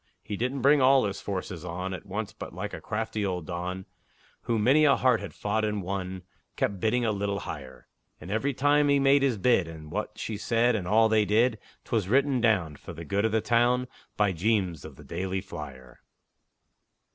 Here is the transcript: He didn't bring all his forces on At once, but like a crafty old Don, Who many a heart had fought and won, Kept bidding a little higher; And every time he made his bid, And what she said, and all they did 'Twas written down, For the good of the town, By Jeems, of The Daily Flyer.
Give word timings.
He 0.23 0.35
didn't 0.35 0.63
bring 0.63 0.81
all 0.81 1.05
his 1.05 1.21
forces 1.21 1.63
on 1.63 1.93
At 1.93 2.07
once, 2.07 2.33
but 2.33 2.53
like 2.55 2.73
a 2.73 2.81
crafty 2.81 3.23
old 3.23 3.45
Don, 3.45 3.85
Who 4.45 4.57
many 4.57 4.83
a 4.83 4.95
heart 4.95 5.19
had 5.19 5.31
fought 5.31 5.63
and 5.63 5.83
won, 5.83 6.23
Kept 6.55 6.79
bidding 6.79 7.05
a 7.05 7.11
little 7.11 7.41
higher; 7.41 7.87
And 8.19 8.31
every 8.31 8.51
time 8.51 8.89
he 8.89 8.97
made 8.97 9.21
his 9.21 9.37
bid, 9.37 9.67
And 9.67 9.91
what 9.91 10.17
she 10.17 10.37
said, 10.37 10.75
and 10.75 10.87
all 10.87 11.07
they 11.07 11.23
did 11.23 11.59
'Twas 11.85 12.07
written 12.07 12.41
down, 12.41 12.77
For 12.77 12.93
the 12.93 13.05
good 13.05 13.25
of 13.25 13.31
the 13.31 13.41
town, 13.41 13.87
By 14.17 14.31
Jeems, 14.33 14.83
of 14.85 14.95
The 14.95 15.03
Daily 15.03 15.39
Flyer. 15.39 16.01